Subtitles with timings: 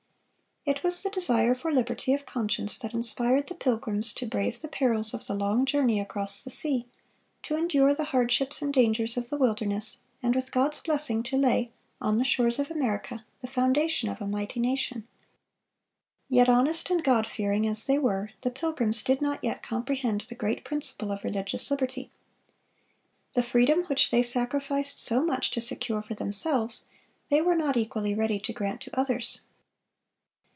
[0.65, 4.61] (437) It was the desire for liberty of conscience that inspired the Pilgrims to brave
[4.61, 6.85] the perils of the long journey across the sea,
[7.41, 11.71] to endure the hardships and dangers of the wilderness, and with God's blessing to lay,
[11.99, 15.07] on the shores of America, the foundation of a mighty nation.
[16.29, 20.35] Yet honest and God fearing as they were, the Pilgrims did not yet comprehend the
[20.35, 22.11] great principle of religious liberty.
[23.33, 26.85] The freedom which they sacrificed so much to secure for themselves,
[27.31, 29.39] they were not equally ready to grant to others.